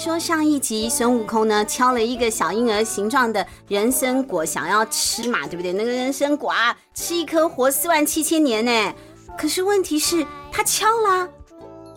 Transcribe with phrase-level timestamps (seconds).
[0.00, 5.74] 说上一集孙悟空呢敲了一个小婴儿形状的人参果，想要吃嘛，对不对？
[5.74, 8.94] 那个人参果啊，吃一颗活四万七千年呢。
[9.36, 11.28] 可是问题是，他敲啦，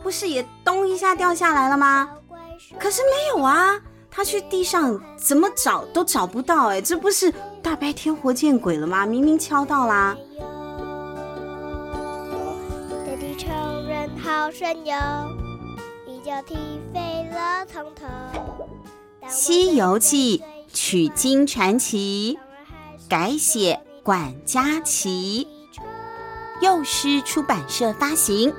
[0.03, 2.09] 不是也咚一下掉下来了吗？
[2.77, 3.79] 可是没有啊，
[4.11, 9.05] 他去地上怎么找都找不到，哎，这不是大白天活见鬼了吗？
[9.05, 10.13] 明明敲到啦。
[13.17, 13.47] 地球
[13.87, 14.93] 人好神游。
[19.27, 20.37] 《西游记》
[20.73, 22.39] 取经传奇，
[23.09, 25.45] 改写管家琪，
[26.61, 28.53] 幼师出版社发行。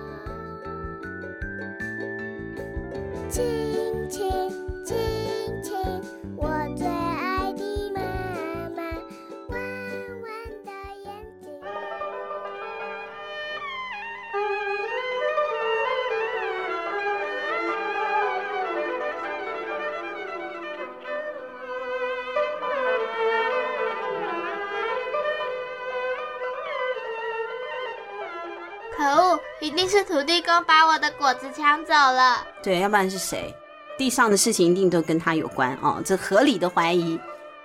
[29.64, 32.46] 一定是土地公把我的果子抢走了。
[32.62, 33.54] 对，要不然是谁？
[33.96, 37.18] 地上的事情一定都跟他有关哦，这合理的怀疑。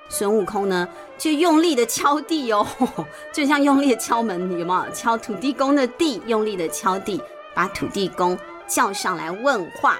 [0.07, 2.65] 孙悟空呢，就用力的敲地哦，
[3.33, 4.91] 就像用力的敲门，有没有？
[4.93, 7.21] 敲土地公的地，用力的敲地，
[7.53, 9.97] 把土地公叫上来问话。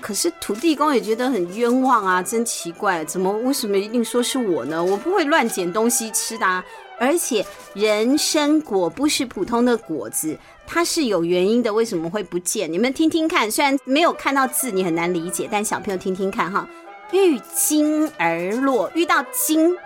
[0.00, 4.82] 可是土地公也觉得很冤枉啊，真奇怪，怎么为什么一定说是我呢？
[4.82, 6.64] 我不会乱捡东西吃的啊。
[6.98, 7.44] 而且
[7.74, 12.72] 人参果不是普通的果子，它是有原因的，为什么会不见？
[12.72, 16.68] 你们听听看，虽然没有看到字，你很难理解，但小朋友听听看哈。
[17.12, 19.76] 遇金而落，遇到金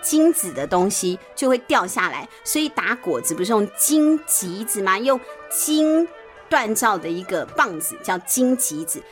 [0.00, 4.98] 金子的东西就会掉下来，所以打果子不是用金棘子吗？
[4.98, 5.20] 用
[5.50, 6.08] 金
[6.48, 9.02] 锻造的一个棒子叫金棘子。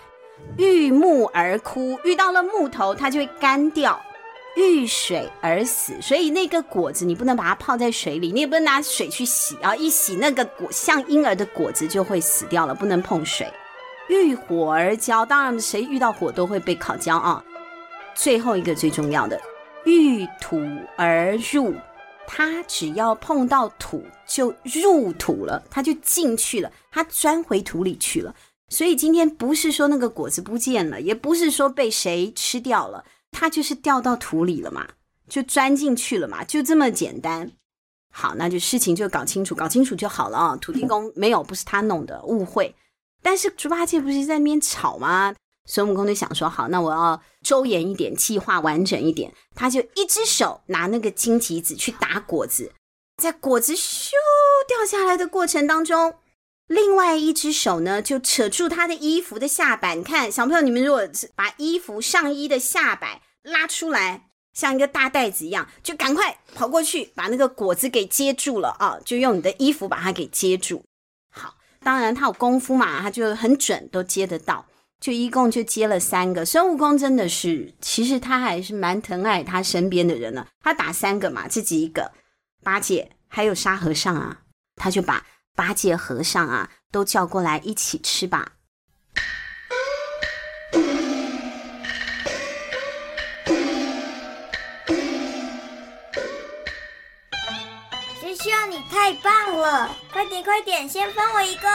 [0.56, 4.00] 遇木而枯，遇到了木头，它就会干掉。
[4.56, 9.74] 遇水而死，所以那个果子你不能把它泡在水里，你也不能拿水去洗啊！
[9.76, 13.46] 一洗那个果像婴儿的果子就会死掉了，不能碰水。
[14.08, 17.42] 遇火而焦，当然谁遇到火都会被烤焦啊。
[18.14, 19.40] 最后一个最重要的，
[19.84, 20.60] 遇土
[20.96, 21.72] 而入，
[22.26, 28.34] 它只要碰到土就入土了，它就进去了，它钻回土里去了。
[28.68, 33.04] 所以今天不是说那个果子不见了，也不是说被谁吃掉了。
[33.30, 34.88] 他就是掉到土里了嘛，
[35.28, 37.52] 就钻进去了嘛，就这么简单。
[38.12, 40.56] 好，那就事情就搞清楚，搞清楚就好了啊。
[40.56, 42.74] 土地公没有，不是他弄的，误会。
[43.22, 45.34] 但是猪八戒不是在那边吵吗？
[45.66, 49.32] 孙悟空就想说，好，那我要周延一点，计划完整一点。
[49.54, 52.72] 他就一只手拿那个荆棘子去打果子，
[53.22, 54.10] 在果子咻
[54.66, 56.14] 掉下来的过程当中，
[56.70, 59.97] 另外一只手呢就扯住他的衣服的下摆。
[59.97, 61.03] 你看，小朋友，你们如果
[61.34, 63.20] 把衣服上衣的下摆。
[63.42, 68.98] 拉出来，像一个大袋子一样，就赶快跑过去，把那个果子给接住了啊！
[69.03, 70.84] 就用你的衣服把它给接住。
[71.34, 74.66] 好，当然他有功夫嘛，他就很准，都接得到。
[75.00, 76.44] 就一共就接了三个。
[76.44, 80.47] 孙悟空真的是，其实他还是蛮疼爱他身边的人呢。
[80.62, 82.12] 他打三个嘛，自己一个，
[82.62, 84.42] 八戒还有沙和尚啊，
[84.76, 85.25] 他就把
[85.60, 88.53] 八戒和尚啊都叫过来一起吃吧。
[98.19, 99.94] 师兄，你太棒了！
[100.10, 101.69] 快点快点，先分我一个。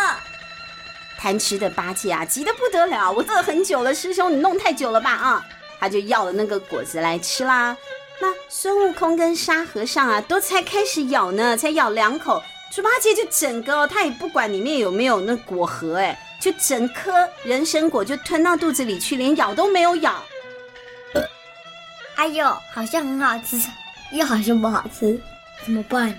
[1.20, 3.12] 贪吃的八戒啊，急得不得了。
[3.12, 5.12] 我饿很久了，师兄你弄太久了吧？
[5.12, 5.46] 啊，
[5.80, 7.78] 他就要了那个果子来吃啦。
[8.20, 12.42] 那孙悟空跟沙和尚啊，都才开始咬呢，才咬两口，
[12.76, 17.10] 猪八戒就整个，他也不管里面有没有那果核，哎，就整颗
[17.46, 20.22] 人参果就吞到肚子里去，连咬都没有咬。
[22.18, 23.58] 哎呦，好像很好吃，
[24.12, 25.18] 又好像不好吃，
[25.64, 26.14] 怎么办？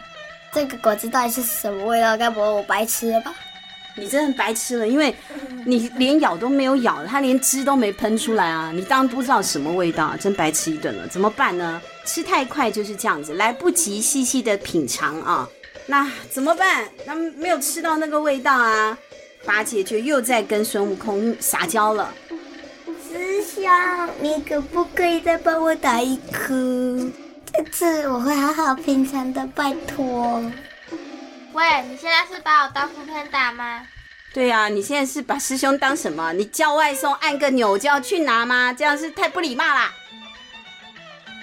[0.51, 2.17] 这个果子到底是什么味道？
[2.17, 3.35] 该不会我白吃了吧？
[3.95, 5.15] 你真的白吃了，因为
[5.67, 8.73] 你连咬都没有咬，它连汁都没喷出来啊！
[8.75, 11.07] 你当然不知道什么味道，真白吃一顿了。
[11.07, 11.83] 怎么办呢？
[12.07, 15.47] 吃太快就是这样子，来不及细细的品尝啊！
[15.87, 16.89] 那怎么办？
[17.07, 18.99] 那没有吃到那个味道啊！
[19.45, 22.13] 八戒就又在跟孙悟空撒娇了。
[23.09, 23.65] 师兄，
[24.21, 27.09] 你可不可以再帮我打一颗？
[27.53, 30.43] 这次我会好好品尝的，拜托。
[31.53, 33.87] 喂，你现在是把我当扶贫打吗？
[34.35, 36.33] 对呀、啊，你现在是把师兄当什么？
[36.33, 38.73] 你叫外送按个钮就要去拿吗？
[38.73, 39.95] 这样是太不礼貌啦。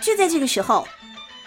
[0.01, 0.85] 就在这个时候，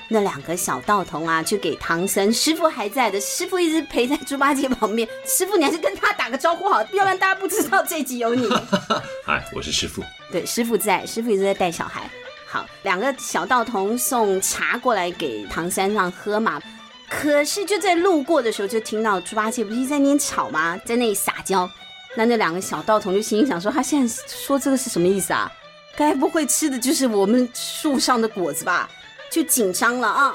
[0.08, 5.08] 那两个小道童啊，就给唐僧师傅还在的，师傅一直陪在猪八戒旁边。
[5.26, 8.48] 师傅，你还是跟他打个招呼好，要不然大家不知道这集有你。
[9.26, 10.02] 嗨，我是师傅。
[10.30, 12.08] 对，师傅在，师傅一直在带小孩。
[12.46, 16.62] 好，两个小道童送茶过来给唐三藏喝嘛。
[17.08, 20.78] 可是就在路过的时候，就听到猪八戒不是在那边吵吗？
[20.84, 21.68] 在那里撒娇。
[22.16, 25.50] 那那两个小道童就心里想说：他现在说这个是什么意思啊？
[25.96, 28.88] 该不会吃的就是我们树上的果子吧？
[29.30, 30.34] 就紧张了啊！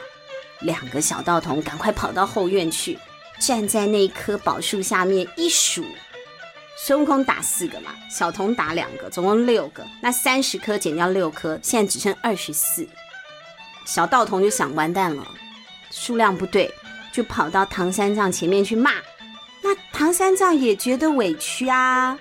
[0.61, 2.97] 两个小道童赶快跑到后院去，
[3.39, 5.83] 站在那棵宝树下面一数。
[6.77, 9.85] 孙悟空打四个嘛，小童打两个，总共六个。
[10.01, 12.87] 那三十颗减掉六颗，现在只剩二十四。
[13.85, 15.25] 小道童就想完蛋了，
[15.91, 16.73] 数量不对，
[17.11, 18.93] 就跑到唐三藏前面去骂。
[19.63, 22.17] 那唐三藏也觉得委屈啊。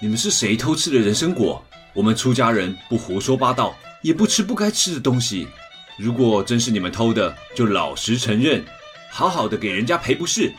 [0.00, 1.64] 你们是谁偷吃的人参果？
[1.92, 5.48] 我们出家人不胡说八道，也不吃不该吃的东西。
[6.00, 8.64] 如果真是你们偷的，就老实承认，
[9.10, 10.50] 好好的给人家赔不是。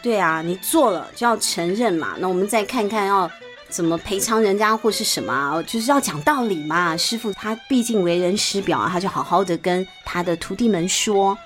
[0.00, 2.14] 对啊，你做了就要承认嘛。
[2.18, 3.28] 那我们再看看要
[3.68, 5.60] 怎么赔偿人家或是什么啊？
[5.64, 6.96] 就是要讲道理嘛。
[6.96, 11.36] 师傅他毕竟为人师表啊，他就好好的跟他的徒弟们说。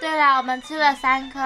[0.00, 1.38] 对了，我们吃了三颗。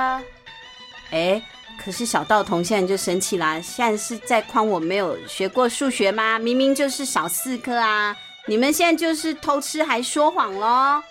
[1.11, 1.43] 哎，
[1.85, 6.39] 可是小道童现在就生气啦，现在是在夸我没有学过数学吗？
[6.39, 8.17] 明明就是少四颗啊！
[8.49, 11.03] 你们现在就是偷吃还说谎喽。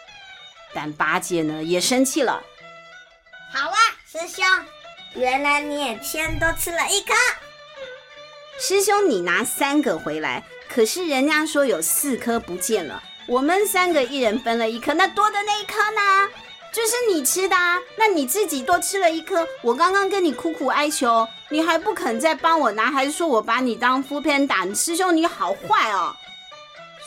[0.73, 2.43] 但八戒呢也生气了。
[3.53, 3.77] 好啊。
[4.09, 4.43] 师兄，
[5.15, 7.13] 原来你也先多吃了一颗。
[8.57, 16.29] 师兄，你拿三个回来，可是人家说有四颗不见了，我们三个一人分了一颗，那多的那一颗呢？
[16.71, 19.45] 就是你吃的啊，那你自己多吃了一颗。
[19.61, 24.73] 我刚刚跟你苦苦哀求，你还不肯再帮我拿，还是说我把你当 foodpanda？
[24.73, 26.15] 师兄你好坏哦！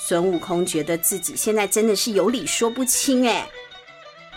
[0.02, 3.46] 孙悟空觉得自己现在真的是有理说不清哎。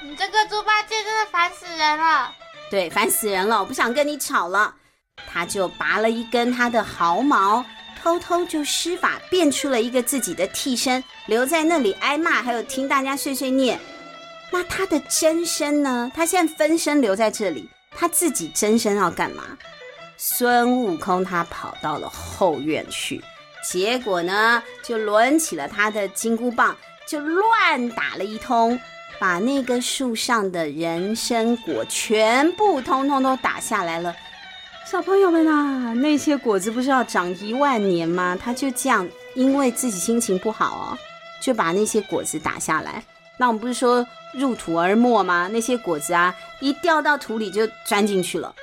[0.03, 2.31] 你这个猪八戒真的烦死人了。
[2.69, 3.59] 对，烦死人了！
[3.59, 4.75] 我不想跟你吵了。
[5.31, 7.63] 他就拔了一根他的毫毛，
[8.01, 13.79] 偷偷就施法变出了一个自己的替身，留在那里挨骂，还有听大家碎碎念。
[14.51, 16.11] 那他的真身呢？
[16.13, 19.43] 他现在分身留在这里，他自己真身要干嘛？
[20.17, 23.23] 孙悟空他跑到了后院去，
[23.63, 26.75] 结果呢，就抡起了他的金箍棒，
[27.07, 28.79] 就乱打了一通。
[29.19, 34.13] 把那个树上的人参果全部通通都打下来了，
[34.85, 38.37] 小朋友们啊，那些果子不是要长一万年吗？
[38.37, 40.97] 他就这样，因为自己心情不好哦，
[41.41, 43.01] 就把那些果子打下来。
[43.37, 45.47] 那我们不是说入土而没吗？
[45.53, 48.53] 那些果子啊，一掉到土里就钻进去了，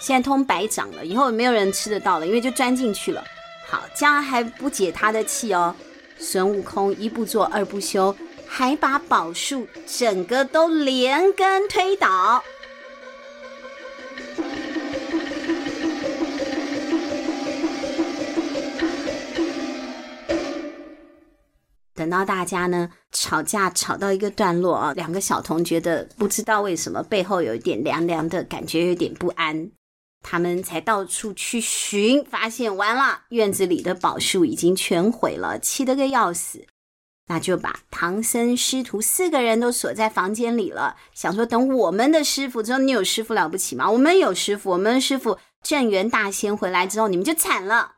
[0.00, 3.22] 现在通白长了，以后没有人吃得到了，因为就钻进去了。
[3.68, 5.74] 好，这样还不解他的气哦。
[6.18, 8.14] 孙悟空一不做二不休。
[8.50, 12.42] 还把宝树整个都连根推倒。
[21.94, 29.70] 等到大家呢吵架吵到一个段落啊，两个小童觉得不知道为什么背后有一点凉凉的感觉，有点不安，
[30.22, 36.66] 他们才到处去寻，发现完了，院子里的宝树已经全毁了，气得个要死。
[37.30, 43.90] 那就把唐僧师徒四个人都锁在房间里了，想说等我们的师傅，之后你有师傅了不起吗？
[43.90, 47.96] 我们有师傅，我们师傅镇元大仙回来之后，你们就惨了。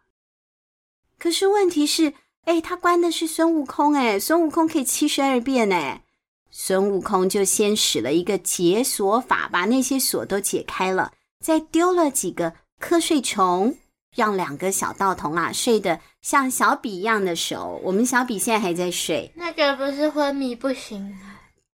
[1.17, 6.03] 可是问题是，哎，他关的是孙悟空，哎，孙悟空可以七十二变，哎，
[6.51, 11.13] 孙悟空就先使了一个解锁法，把那些锁都解开了，
[11.45, 13.77] 再丢了几个瞌睡虫。
[14.17, 17.81] 让两个小道童啊睡得像小比一样的熟。
[17.85, 21.17] 我们小比现在还在睡，那个不是昏迷不醒。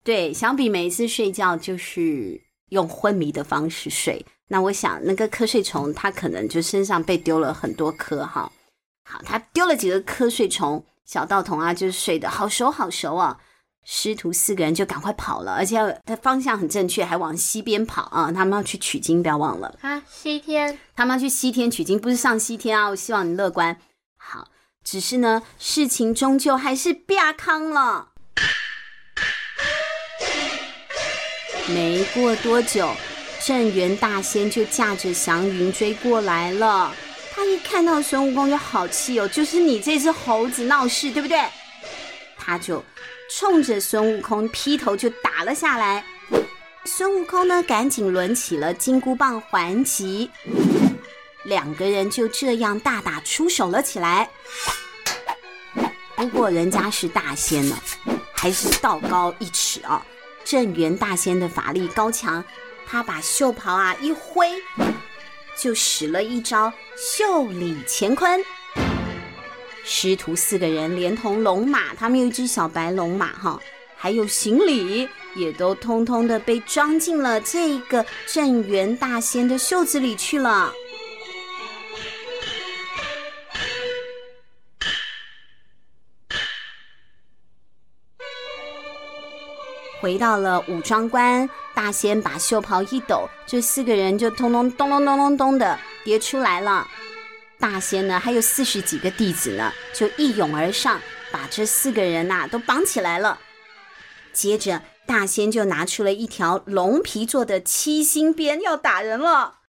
[0.03, 2.41] 对，小比每一次睡觉就是
[2.71, 4.27] 用昏迷的方式睡。
[4.49, 8.51] 那我想那个瞌睡虫，它可能就身上被丢了很多颗哈。
[9.09, 13.39] 好，他丢了几个瞌睡虫，小道童啊就睡得好熟好熟啊。
[13.85, 15.77] 师徒四个人就赶快跑了，而且
[16.07, 18.33] 他方向很正确，还往西边跑啊！
[18.33, 20.03] 他们要去取经，不要忘了啊！
[20.11, 22.89] 西天，他们要去西天取经，不是上西天啊！
[22.89, 23.77] 我希望你乐观。
[24.17, 24.49] 好，
[24.83, 28.09] 只是呢，事情终究还是变康了。
[31.69, 32.91] 没过多久，
[33.43, 36.95] 镇元大仙就驾着祥云追过来了。
[37.35, 41.39] 他一看到孙悟空就好气哦，就是你这只猴子闹事，对不对？
[42.39, 42.83] 他就。
[43.31, 46.05] 冲着孙悟空劈头就打了下来，
[46.85, 50.31] 孙悟空呢赶紧抡起了金箍棒还击，
[51.45, 54.29] 两个人就这样大打出手了起来。
[56.17, 57.77] 不过人家是大仙呢，
[58.33, 60.05] 还是道高一尺啊！
[60.45, 62.45] 镇元大仙的法力高强，
[62.87, 64.51] 他把袖袍啊一挥，
[65.59, 68.43] 就使了一招袖里乾坤。
[69.85, 73.61] 师徒四个人连同龙马，他们有一只小白龙马哈，
[73.97, 80.73] 还有行李也都通通的被装进了这个镇元大仙的袖子里去了。
[90.01, 96.87] 回到了武装关，大仙把袖袍一抖，这四个人就通通咚咚咚咚咚的跌出来了。
[97.65, 101.01] 大仙呢，还有四十几个弟子呢，就一拥而上，
[101.33, 103.39] 把这四个人呐、都绑起来了。
[104.35, 109.61] 接着，大仙就拿出了一条龙皮做的七星鞭，要打人了。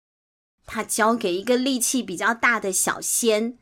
[0.67, 3.59] 他交给一个力气比较大的小仙。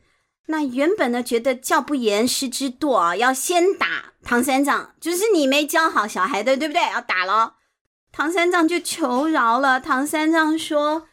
[0.47, 6.81] 那原本呢，觉得教不严，师之惰啊，要先打唐三藏，就是你没教好小孩的，对不对？
[6.91, 7.57] 要打了，
[8.11, 9.79] 唐三藏就求饶了。
[9.79, 11.07] 唐三藏说：“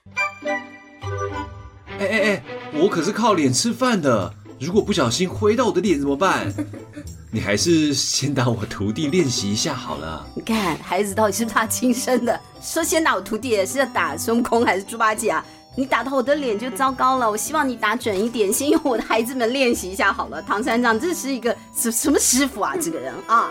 [2.00, 2.42] 哎哎哎，
[2.72, 6.50] 我可是靠脸吃饭的，如果不小心挥到我的脸怎么办？
[7.30, 12.40] 你还是先打我徒弟练习一下好了。”你看，孩子到底是不是他亲生的？
[12.62, 15.44] 说先打我徒弟，是要打孙悟空还是猪八戒啊？
[15.76, 20.40] 你打到我的脸就糟糕了，我希望你打准一点，先用我的孩子们练习一下好了。
[20.42, 22.74] 唐三藏，这是一个什什么师傅啊？
[22.80, 23.50] 这个人啊，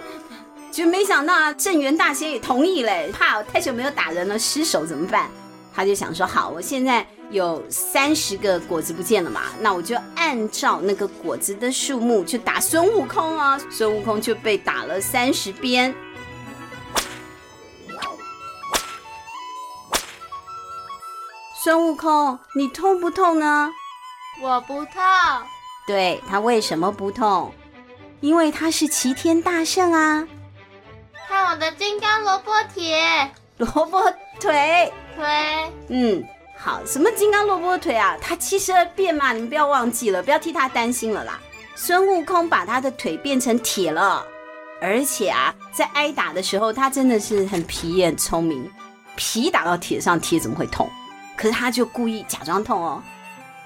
[0.71, 5.29] 就没想到啊，镇元大仙也同意嘞，怕我太久没有打人了失手怎么办？
[5.73, 15.93] 他就想说，好，我现在有三十个果子不见了嘛，那我就按照那个果子的数目去打孙悟空啊，孙悟空就被打了三十鞭。
[21.61, 23.71] 孙悟空，你痛不痛呢？
[24.41, 24.93] 我不痛。
[25.85, 27.53] 对，他为什么不痛？
[28.21, 30.27] 因为他是齐天大圣啊！
[31.27, 34.01] 看我的金刚萝卜铁，萝卜
[34.39, 35.71] 腿腿。
[35.89, 36.23] 嗯，
[36.61, 38.17] 好，什么金刚萝卜腿啊？
[38.21, 41.39] 他七十二变嘛，你们不要忘记了，不要替他担心了啦。
[41.73, 44.25] 孙悟空把他的腿变成铁了，
[44.81, 48.69] 而且啊，在挨打的时候，他真的是很皮也很聪明，
[49.15, 50.89] 皮打到铁上，铁怎么会痛？
[51.37, 53.01] 可是他就故意假装痛哦，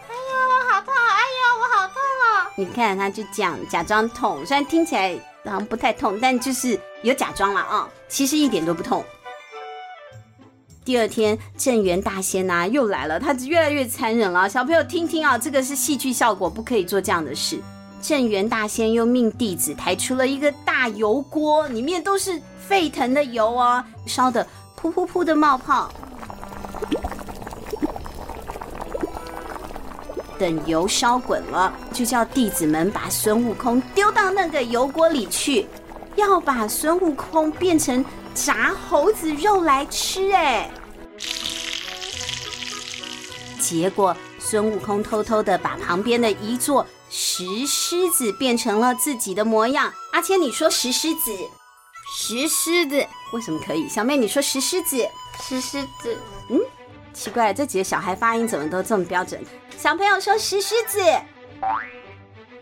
[0.08, 0.94] 哎呦，我好痛！
[0.94, 2.52] 哎呦，我好痛哦！
[2.56, 9.04] 你看，他就这样假装痛，虽然听起来好像不太痛，但就是有假装了啊，其实一点都不痛。
[10.86, 14.50] 第二天，镇元大仙呐又来了，他越来越残忍了。
[14.50, 17.58] 小朋友听听啊，这个是戏剧效果，不可以做这样的事。
[18.02, 24.46] 镇元大仙又命弟子抬出了一个大油锅，里面都是沸腾的油哦，烧得
[24.78, 25.90] 噗噗噗的冒泡。
[30.38, 35.66] 等油烧滚了，就叫弟子们把孙悟空丢到那个油锅里去，
[36.18, 40.32] 要把孙悟空变成炸猴子肉来吃。
[40.32, 40.70] 哎，
[43.60, 49.94] 结果孙悟空偷偷的把旁边的一座石狮子变成了自己的模样。
[50.12, 51.32] 阿谦，你说石狮子？
[52.16, 53.88] 石狮子为什么可以？
[53.88, 55.08] 小妹，你说石狮子？
[55.42, 56.18] 石狮子？
[56.50, 56.60] 嗯。
[57.14, 59.40] 奇怪，这几个小孩发音怎么都这么标准？
[59.78, 61.00] 小朋友说石狮子，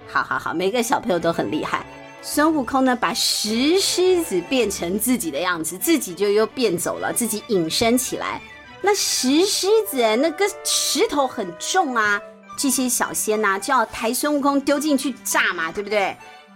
[0.07, 1.85] 好好好，每个小朋友都很厉害。
[2.23, 8.39] 孙悟空呢，把石狮子变成自己的样子，自己就又变走了，自己隐身起来。
[8.81, 12.21] 那石狮子那个石头很重啊，
[12.57, 16.15] 这些小仙呐、啊、就要抬孙悟空丢进去炸嘛，对不对？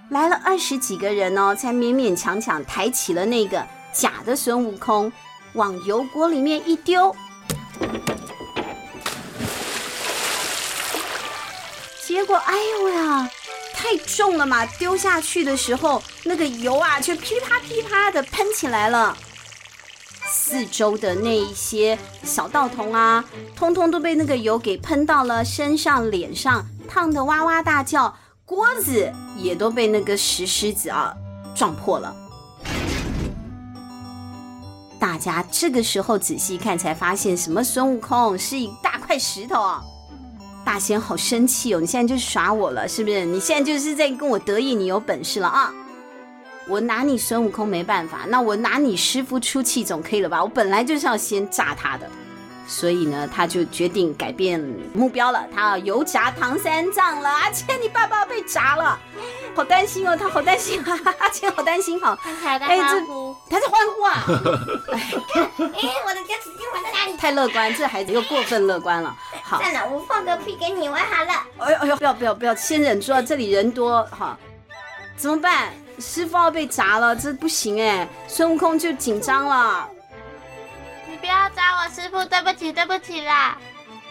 [0.09, 5.11] 来了二十几个人哦，才勉勉强强抬起了那个假的孙悟空，
[5.53, 7.15] 往油锅里面一丢。
[12.05, 13.29] 结果，哎呦呀，
[13.85, 14.65] 太重了嘛！
[14.65, 19.15] 丢下去的时候，那个油啊，就噼啪噼啪的喷起来了。
[20.27, 23.23] 四周的那一些小道童啊，
[23.55, 28.11] 通通都被那个油给喷到了身上、脸上，烫得哇哇大叫。
[28.43, 31.13] 锅子也都被那个石狮子啊
[31.55, 32.15] 撞破了。
[34.99, 37.63] 大家这个时候仔细看，才发现什么？
[37.63, 39.83] 孙悟空是一大块石头啊！
[40.65, 41.79] 大仙好生气哦！
[41.79, 43.23] 你现在就是耍我了，是不是？
[43.23, 45.71] 你现在就是在跟我得意，你有本事了啊！
[46.67, 50.43] 我拿你孙悟空没办法，那我拿你师傅出气总可以了吧？
[50.43, 52.09] 我本来就是要先炸他的。
[52.67, 54.59] 所以呢，他就决定改变
[54.91, 57.29] 目标了，他要油炸唐三藏了。
[57.29, 58.99] 阿谦，你爸爸被炸了，
[59.53, 60.99] 好担心哦，他好担心啊！
[61.19, 64.23] 阿谦好担心，好，他在欢呼，他在欢呼啊！
[64.97, 67.15] 哎，我的夹子金环在哪里？
[67.15, 69.15] 太乐观，这孩子又过分乐观了。
[69.55, 71.31] 好，算了，我放个屁给你玩好了。
[71.59, 73.21] 哎呦哎呦，不要不要不要，先忍住啊！
[73.21, 74.37] 这里人多哈，
[75.15, 75.73] 怎么办？
[75.99, 78.07] 师傅要被砸了，这不行哎！
[78.27, 79.87] 孙悟空就紧张了。
[81.09, 83.57] 你不要砸我师傅，对不起，对不起啦！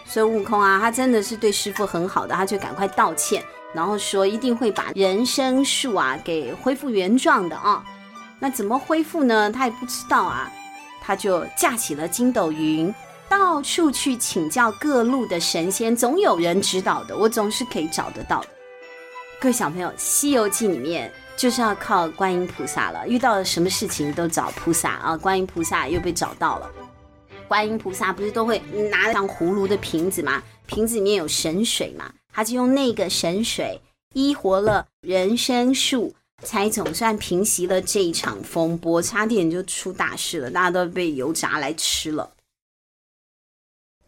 [0.05, 7.83] 孙悟空啊，他真的是对师傅很好的，他就赶快道歉，然后说一定会把人参树啊给恢复原状的啊。
[8.39, 9.51] 那怎么恢复呢？
[9.51, 10.51] 他也不知道啊。
[11.07, 12.91] 他就架起了筋斗云，
[13.29, 18.47] 到处去请教各路的神仙，总有人指导的，我总是可以找得到的。
[19.39, 25.17] 各位小朋友，《西游记》里面就是要靠观音菩萨了，遇到了什么事情都找菩萨啊。
[25.17, 26.71] 观音菩萨又被找到了，
[27.47, 28.59] 观音菩萨不是都会
[28.91, 30.41] 拿像葫芦的瓶子吗？
[30.65, 33.79] 瓶子里面有神水嘛，他就用那个神水
[34.13, 36.13] 医活了人参树。
[36.43, 42.29] 才总算平息了这一场风波，差点就出大事了，大家都被油炸来吃了。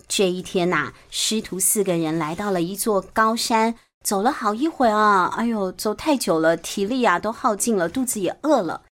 [0.07, 8.83] 这一天呐、啊，师徒四个人来到了一座高山，走了好一会啊，哎呦，走太久了，体力啊都耗尽了，肚子也饿了。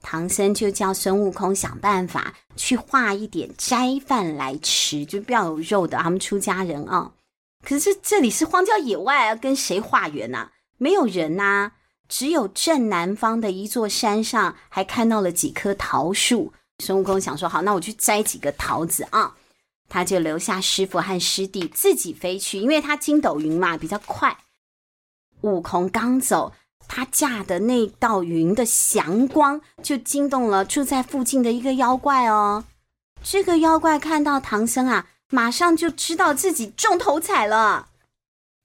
[0.00, 7.12] 唐僧就叫孙悟空想办法去化一点斋饭来吃，就不要有肉的，他们出家人啊。
[7.64, 10.48] 可是这里是荒郊野外啊，跟谁化缘呐？
[10.78, 11.72] 没有人呐、
[12.08, 16.52] 只有正南方的一座山上，还看到了几棵桃树。
[16.78, 19.36] 孙悟空想说：“好，那我去摘几个桃子啊。”
[19.92, 24.38] 他就留下师傅和师弟自己飞去，因为他筋斗云嘛比较快。
[25.42, 26.54] 悟空刚走，
[26.88, 32.64] 他驾的那道云的祥光就惊动了住在附近的一个妖怪哦。
[33.22, 37.88] 这个妖怪看到唐僧啊，马上就知道自己中头彩了，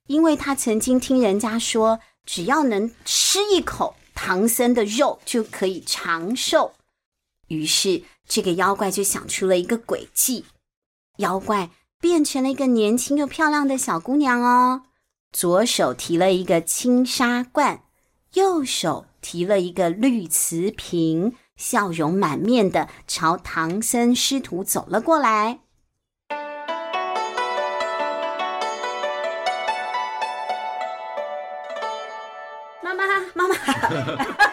[0.06, 2.00] 因为他曾经听人家说。
[2.30, 6.74] 只要能吃一口唐僧的肉，就可以长寿。
[7.46, 10.44] 于是，这个妖怪就想出了一个诡计。
[11.18, 11.70] 妖怪
[12.00, 14.82] 变成了一个年轻又漂亮的小姑娘哦，
[15.32, 17.80] 左手提了一个青纱罐，
[18.34, 25.58] 右手提了一个绿瓷瓶，笑容满面的朝唐僧师徒走了过来。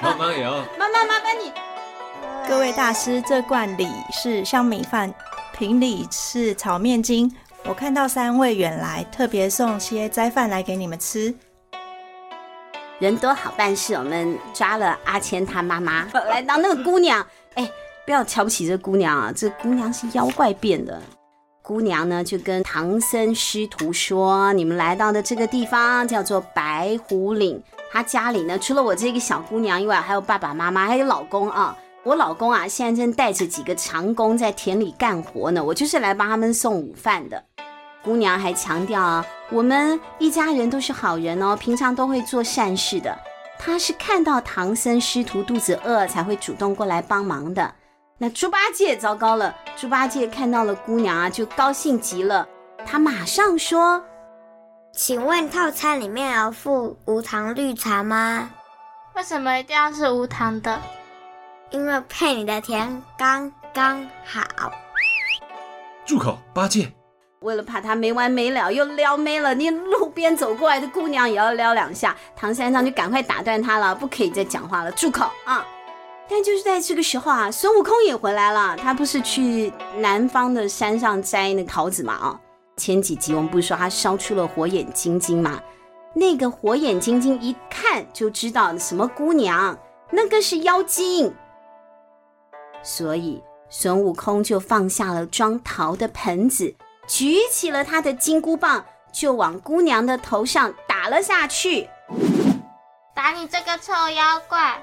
[0.01, 0.51] 妈妈也要。
[0.77, 1.51] 妈妈，麻烦你。
[2.47, 5.13] 各位大师，这罐里是香米饭，
[5.57, 7.33] 瓶里是炒面筋。
[7.63, 11.33] 我看到三位远来，特别送些斋饭来给你们吃。
[12.99, 17.25] 人多好办事，我们抓了阿谦他妈妈来当那个姑娘。
[17.53, 17.71] 哎，
[18.05, 21.01] 不要瞧不起这姑娘啊，这姑娘是妖怪变的。
[21.61, 31.77] 姑娘呢，就跟唐僧师徒说：“你们来到的这个地方叫做白虎岭。”她家里呢，除了我这个小姑娘以外，还有爸爸妈妈，还有老公啊。
[32.05, 35.63] 我老公啊，现在正带着几个长工在田里干活呢。
[35.63, 37.43] 我就是来帮他们送午饭的。
[38.03, 43.17] 姑娘还强调啊，我们一家人都是好人哦，平常都会做善事的。
[43.57, 47.73] 她是看到唐僧师徒肚子饿，才会主动过来帮忙的。
[48.19, 52.47] 那猪八戒糟糕了，猪八戒看到了姑娘啊，就高兴极了，
[52.85, 54.03] 他马上说。
[54.93, 58.51] 请问套餐里面有附无糖绿茶吗？
[59.15, 60.79] 为什么一定要是无糖的？
[61.71, 64.71] 因为配你的甜刚刚好。
[66.05, 66.91] 住口，八戒！
[67.41, 72.15] 为了怕他没完没了又撩妹了，你路边走过来的姑娘也要撩两下。
[72.35, 75.65] 唐三藏就赶快打断他了，不可以再讲话了，住口啊！
[76.27, 82.39] 但就是在这个时候啊，孙悟空也回来了，他不是去南方的山上摘那桃子嘛啊。
[82.77, 85.61] 前几集我们不是说他烧出了火眼金睛吗？
[86.15, 89.77] 那个火眼金睛一看就知道什么姑娘，
[90.09, 91.33] 那个是妖精。
[92.85, 96.75] 所以孙悟空就放下了装桃的盆子，
[97.07, 101.89] 举起了他的金箍棒，就往姑娘的头上打了下去。
[103.15, 104.79] 打你这个臭妖怪！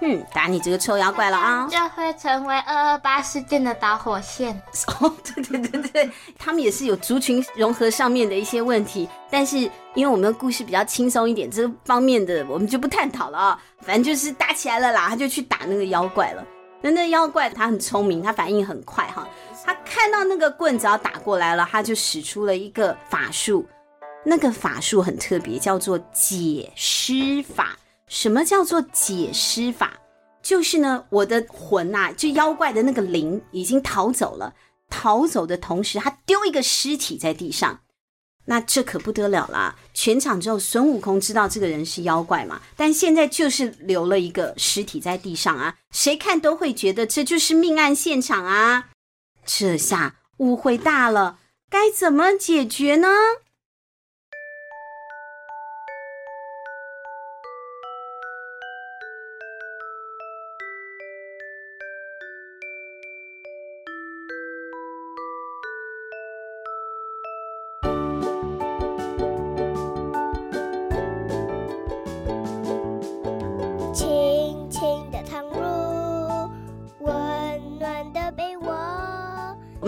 [0.00, 1.68] 嗯，打你这个臭妖怪了啊！
[1.70, 4.60] 就会成为二二八事件的导火线。
[5.00, 9.58] 哦，对对对对，他们也是有族群融合上面的一些问题，但是
[9.94, 13.62] 因为我们的故事比较轻松一点，这个方面的我们就不探讨了啊。
[13.80, 16.44] 反正就是打起来了啦，他就去打那个妖怪了。
[16.84, 19.26] 那那妖怪他很聪明，他反应很快哈。
[19.64, 23.66] 他看到那个棍子要打过来了，他就使出了一个法术。
[24.22, 27.78] 那个法术很特别，叫做解尸法。
[28.06, 29.94] 什么叫做解尸法？
[30.42, 34.52] 就是呢，我的魂呐、啊，就妖怪的那个灵已经逃走了。
[34.90, 37.80] 逃走的同时，他丢一个尸体在地上，
[38.46, 39.76] 那这可不得了啦！
[39.94, 48.90] 全场只有孙悟空知道这个人是妖怪嘛，但现在就是留了一个尸体在地上啊，谁看都会觉得这就是命案现场啊！
[49.46, 51.38] 这下误会大了，
[51.70, 53.08] 该怎么解决呢？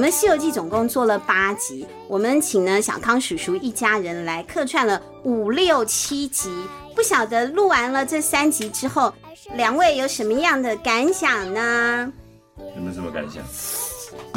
[0.07, 6.49] 们《西游记》总共做了八集，我们请呢小康叔叔一家人来客串了五六七集。
[6.95, 9.13] 不晓得录完了这三集之后，
[9.55, 12.13] 两位有什么样的感想呢？
[12.57, 13.43] 有没有什么感想？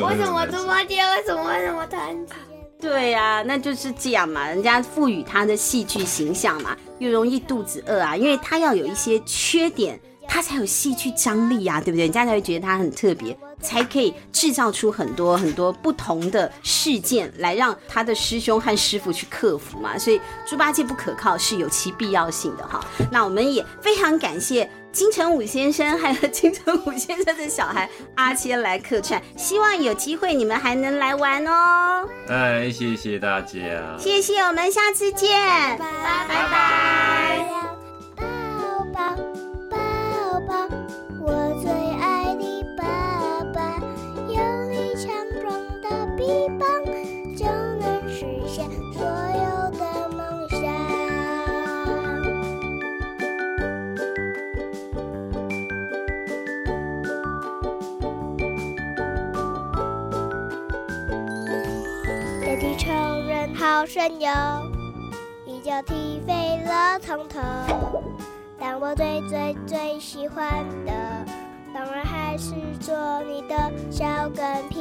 [0.08, 1.04] 为什么猪八戒？
[1.04, 2.18] 为什么为什么弹？
[2.82, 10.00] 对呀、啊，那就是这样嘛，人家赋予他的戏剧形象嘛，又容易肚子饿啊，因为他要有一些缺点，
[10.32, 12.04] 他才有戏剧张力呀、啊，对不对？
[12.04, 19.98] 人家才会觉得他很特别，才可以制造出很多很多不同的事件来让他的师兄和师傅去克服嘛。
[19.98, 22.80] 所以猪八戒不可靠是有其必要性的哈。
[23.12, 24.70] 那我们也非常感谢。
[24.92, 32.10] 金城武先生还有金城武先生的小孩阿谦来客串，希望有机会你们还能来玩哦。
[32.28, 35.30] 哎，谢谢大家，谢谢，我们下次见，
[35.78, 35.86] 拜
[36.28, 36.50] 拜
[38.98, 39.39] 拜
[41.20, 41.32] 我
[41.62, 42.84] 最爱的爸
[43.54, 43.80] 爸，
[44.28, 44.34] 有
[44.70, 46.68] 力强壮的臂膀，
[47.38, 47.46] 就
[47.80, 50.60] 能实现所有的梦想。
[62.60, 62.92] 地球
[63.28, 64.30] 人好神勇，
[65.46, 67.40] 一脚踢飞了从头。
[68.82, 70.94] 我最最最喜欢的，
[71.74, 74.79] 当然还是做你的小跟屁